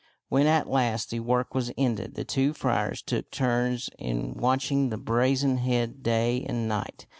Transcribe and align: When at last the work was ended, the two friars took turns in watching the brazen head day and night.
When 0.29 0.47
at 0.47 0.67
last 0.67 1.11
the 1.11 1.19
work 1.19 1.53
was 1.53 1.71
ended, 1.77 2.15
the 2.15 2.23
two 2.23 2.53
friars 2.53 3.03
took 3.03 3.29
turns 3.29 3.87
in 3.99 4.33
watching 4.33 4.89
the 4.89 4.97
brazen 4.97 5.57
head 5.57 6.01
day 6.01 6.43
and 6.49 6.67
night. 6.67 7.05